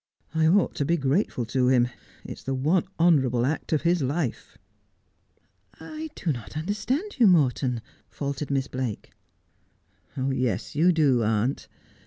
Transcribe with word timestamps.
I 0.33 0.47
ought 0.47 0.73
to 0.77 0.83
be 0.83 0.97
grateful 0.97 1.45
to 1.45 1.67
him. 1.67 1.87
It 2.25 2.39
is 2.39 2.43
the 2.45 2.55
one 2.55 2.85
honourable 2.99 3.45
act 3.45 3.71
of 3.71 3.83
his 3.83 4.01
life.'' 4.01 4.57
I 5.95 6.09
do 6.15 6.31
not 6.33 6.57
understand 6.57 7.17
you, 7.19 7.27
Morton,' 7.27 7.83
faltered 8.09 8.49
Miss 8.49 8.65
Blake.' 8.67 9.11
Yes, 10.31 10.73
you 10.73 10.91
do, 10.91 11.21
aunt. 11.23 11.67